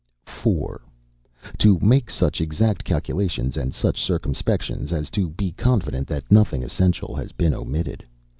"4. 0.25 0.81
To 1.59 1.77
make 1.79 2.09
such 2.09 2.41
exact 2.41 2.83
calculations, 2.83 3.55
and 3.55 3.71
such 3.71 3.99
circumspections 4.01 4.91
as 4.91 5.11
to 5.11 5.29
be 5.29 5.51
confident 5.51 6.07
that 6.07 6.31
nothing 6.31 6.63
essential 6.63 7.13
has 7.15 7.31
been 7.31 7.53
omitted. 7.53 8.03